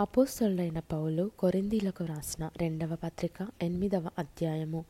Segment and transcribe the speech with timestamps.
[0.00, 4.84] అపోస్తలుడైన పౌలు కొరిందీలకు రాసిన రెండవ పత్రిక ఎనిమిదవ అధ్యాయము.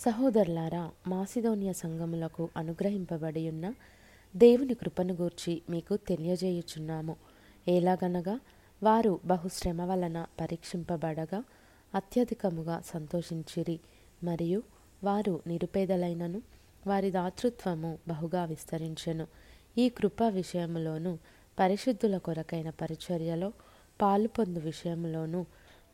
[0.00, 3.74] సహోదరులారా మాసిదోనియ సంఘములకు అనుగ్రహింపబడి ఉన్న
[4.36, 7.16] దేవుని కృపను గూర్చి మీకు తెలియజేయుచున్నాము.
[7.68, 8.40] ఎలాగనగా
[8.82, 11.44] వారు బహుశ్రమ వలన పరీక్షింపబడగా
[11.94, 13.80] అత్యధికముగా సంతోషించిరి
[14.24, 14.62] మరియు
[15.04, 16.42] వారు నిరుపేదలైనను
[16.86, 19.26] వారి దాతృత్వము బహుగా విస్తరించెను.
[19.78, 21.18] ఈ కృప విషయములోను
[21.58, 23.52] పరిశుద్ధుల కొరకైన పరిచర్యలో
[24.00, 25.44] పాలు పొందు విషయంలోనూ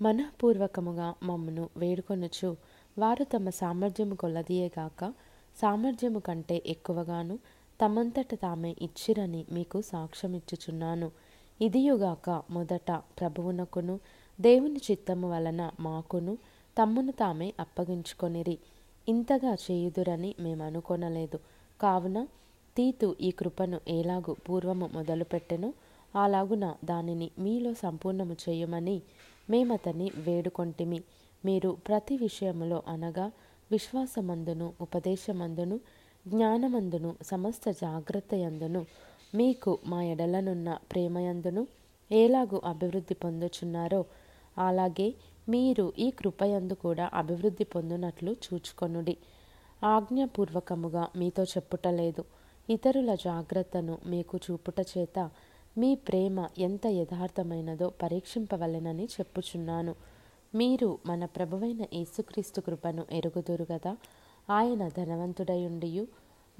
[0.03, 2.57] మనఃపూర్వకముగా మమ్మను వేడుకొనుచు
[2.99, 5.13] వారు తమ సామర్థ్యము కొలదియేగాక
[5.61, 7.39] సామర్థ్యము కంటే ఎక్కువగాను
[7.81, 11.11] తమంతట తామే ఇచ్చిరని మీకు సాక్ష్యమిచ్చుచున్నాను.
[11.61, 14.01] ఇదియుగాక మొదట ప్రభువునకును
[14.41, 16.39] దేవుని చిత్తము వలన మాకును
[16.79, 18.59] తమ్మును తామే అప్పగించుకొనిరి.
[19.09, 21.39] ఇంతగా చేయుదురని మేము అనుకొనలేదు
[21.81, 22.27] కావున
[22.77, 25.75] తీతు ఈ కృపను ఎలాగు పూర్వము మొదలుపెట్టెను?
[26.17, 29.03] అలాగున దానిని మీలో సంపూర్ణము చేయమని
[29.51, 31.03] మేమతని వేడుకొంటిమి.
[31.45, 33.33] మీరు ప్రతి విషయములో అనగా
[33.71, 35.81] విశ్వాసమందును ఉపదేశమందును
[36.29, 38.87] జ్ఞానమందును సమస్త జాగ్రత్త యందును
[39.35, 41.67] మీకు మా ఎడలనున్న ప్రేమయందును
[42.13, 44.05] ఎలాగూ అభివృద్ధి పొందుచున్నారో
[44.59, 45.15] అలాగే
[45.49, 49.17] మీరు ఈ కృపయందు కూడా అభివృద్ధి పొందునట్లు చూచుకొనుడి.
[49.85, 52.25] ఆజ్ఞాపూర్వకముగా మీతో చెప్పుటలేదు.
[52.71, 55.31] ఇతరుల జాగ్రత్తను మీకు చూపుట చేత
[55.79, 59.95] మీ ప్రేమ ఎంత యథార్థమైనదో పరీక్షింపవలెనని చెప్పుచున్నాను.
[60.55, 63.97] మీరు మన ప్రభువైన యేసుక్రీస్తు కృపను ఎరుగుదురు కదా
[64.51, 66.07] ఆయన ధనవంతుడయుండియు.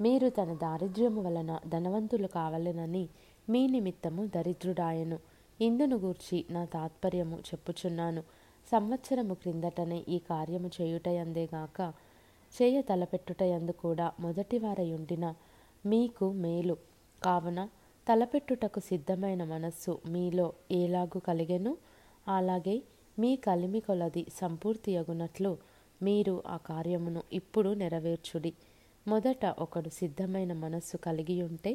[0.01, 3.09] మీరు తన దారిద్ర్యము వలన ధనవంతులు కావలెనని
[3.49, 5.19] మీ నిమిత్తము దరిద్రుడాయను.
[5.61, 8.21] ఇందును గూర్చి నా తాత్పర్యము చెప్పుచున్నాను.
[8.71, 11.93] సంవత్సరము క్రిందటనే ఈ కార్యము చేయుటయందేగాక
[12.61, 15.33] చేయ తలపెట్టుటయందు కూడా మొదటివారయుండిన
[15.85, 16.77] మీకు మేలు.
[17.23, 17.67] కావున
[18.07, 21.71] తలపెట్టుటకు సిద్ధమైన మనస్సు మీలో ఏలాగు కలిగెను?
[22.27, 22.75] అలాగే
[23.17, 25.51] మీ కలిమి కొలది సంపూర్తియగునట్లు
[26.01, 28.51] మీరు ఆ కార్యమును ఇప్పుడు నెరవేర్చుడి.
[29.05, 31.71] మొదట ఒకడు సిద్ధమైన మనస్సు కలిగి ఉంటే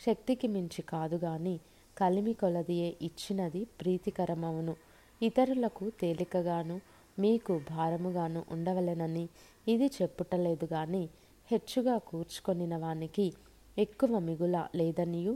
[0.00, 1.56] శక్తికి మించి కాదు గాని
[1.96, 4.74] కలిమి కొలదియే ఇచ్చినది ప్రీతికరమవును
[5.20, 6.76] ఇతరులకు తేలికగాను
[7.18, 9.24] మీకు భారముగాను ఉండవలెనని
[9.66, 11.02] ఇది చెప్పుటలేదు గాని
[11.50, 13.26] హెచ్చుగా కూర్చుకొనిన వానికి
[13.76, 15.32] ఎక్కువ మిగుల లేదనియు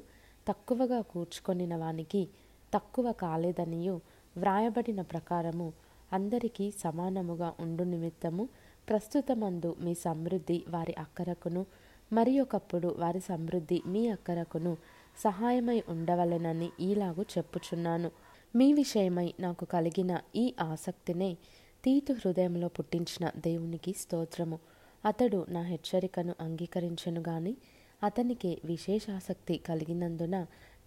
[0.48, 2.28] తక్కువగా కూర్చుకొనిన వానికి
[2.74, 4.00] తక్కువ కాలేదనియు
[4.36, 5.72] వ్రాయబడిన ప్రకారము
[6.12, 8.48] అందరికీ సమానముగా ఉండు నిమిత్తము
[8.88, 11.66] ప్రస్తుతమందు మీ సమృద్ధి వారి అక్కరకును
[12.12, 14.76] మరి ఒకప్పుడు వారి సమృద్ధి మీ అక్కరకును
[15.18, 18.10] సహాయమై ఉండవలెనని ఈలాగు చెప్పుచున్నాను.
[18.56, 21.36] మీ విషయమై నాకు కలిగిన ఈ ఆసక్తినే
[21.84, 24.58] తీతు హృదయంలో పుట్టించిన దేవునికి స్తోత్రము.
[25.04, 27.56] అతడు నా హెచ్చరికను అంగీకరించను గాని
[28.04, 30.36] అతనికి విశేష ఆసక్తి కలిగినందున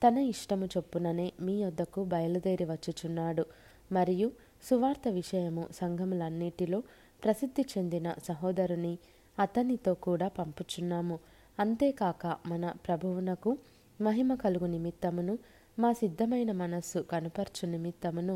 [0.04, 3.46] తన ఇష్టము చొప్పుననే మీ వద్దకు బయలుదేరి వచ్చుచున్నాడు.
[3.92, 4.32] మరియు
[4.64, 6.80] సువార్త విషయము సంఘములన్నిటిలో
[7.24, 8.94] ప్రసిద్ధి చెందిన సహోదరుని
[9.40, 11.20] అతనితో కూడా పంపుచున్నాము.
[11.60, 13.58] అంతేకాక మన ప్రభువునకు
[14.02, 15.36] మహిమ కలుగు నిమిత్తమును
[15.80, 18.36] మా సిద్ధమైన మనస్సు కనుపర్చు నిమిత్తమును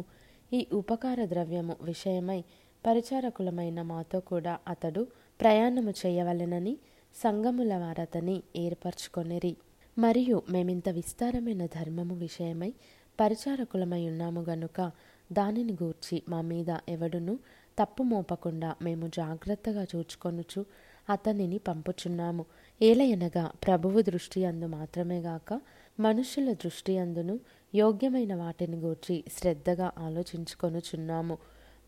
[0.54, 2.44] ఈ ఉపకార ద్రవ్యము విషయమై
[2.86, 5.08] పరిచారకులమైన మాతో కూడా అతడు
[5.42, 6.74] ప్రయాణము చేయవలెనని
[7.16, 9.56] సంఘముల వారతని ఏర్పరచుకొనిరి.
[9.98, 12.74] మరియు మేమింత విస్తారమైన ధర్మము విషయమై
[13.20, 14.92] పరిచారకులమై ఉన్నాము గనుక
[15.32, 17.40] దానిని గూర్చి మా మీద ఎవడును
[17.80, 20.66] తప్పు మోపకుండా మేము జాగ్రత్తగా చూచుకొనుచు
[21.10, 22.46] అతనిని పంపుచున్నాము.
[22.82, 25.62] ఏలయనగా ప్రభువు దృష్టి అందు మాత్రమే గాక
[26.00, 27.40] మనుషుల దృష్టి అందును
[27.76, 31.38] యోగ్యమైన వాటిని గూర్చి శ్రద్ధగా ఆలోచించుకొనుచున్నాము.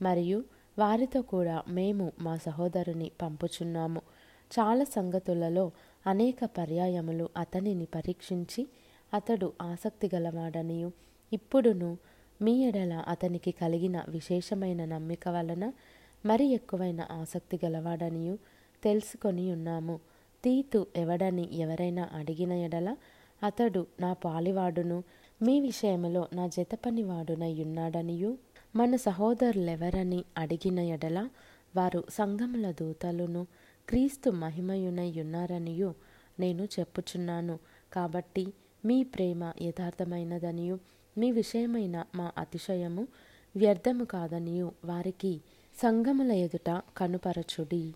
[0.02, 0.44] మరియు
[0.80, 4.02] వారితో కూడా మేము మా సహోదరుని పంపుచున్నాము.
[4.60, 5.72] చాలా సంగతులలో
[6.08, 8.68] అనేక పర్యాయములు అతనిని పరీక్షించి
[9.14, 10.92] అతడు ఆసక్తి గలవాడనియు.
[11.34, 11.98] ఇప్పుడును
[12.42, 15.74] మీ ఎడల అతనికి కలిగిన విశేషమైన నమ్మిక వలన
[16.26, 18.38] మరి ఎక్కువైన ఆసక్తి గలవాడనియు
[18.84, 20.00] తెలుసుకొని ఉన్నాము.
[20.44, 22.96] తీతు ఎవడని ఎవరైనా అడిగిన ఎడల
[23.44, 25.04] అతడు నా పాలివాడును
[25.42, 28.38] మీ విషయంలో నా జతపనివాడునయ్యున్నాడనియు.
[28.76, 31.30] మన సహోదరులెవరని అడిగిన ఎడల
[31.76, 33.48] వారు సంఘముల దూతలును
[33.90, 35.96] క్రీస్తు మహిమయునయున్నారనియు
[36.40, 37.60] నేను చెప్పుచున్నాను.
[37.94, 38.54] కాబట్టి
[38.86, 40.80] మీ ప్రేమ యథార్థమైనదనియు
[41.18, 43.08] మీ విషయమైన మా అతిశయము
[43.56, 44.72] వ్యర్థము కాదనియు.
[44.86, 45.42] వారికి
[45.82, 47.94] సంగముల ఎదుట కనుపరచుడి.